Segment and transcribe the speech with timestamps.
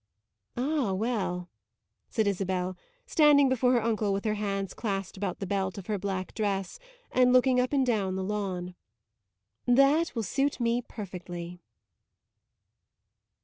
[0.57, 1.47] "Ah well,"
[2.09, 5.99] said Isabel, standing before her uncle with her hands clasped about the belt of her
[5.99, 6.79] black dress
[7.11, 8.73] and looking up and down the lawn
[9.67, 11.61] "that will suit me perfectly!"